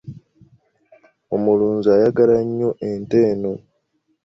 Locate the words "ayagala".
1.95-2.35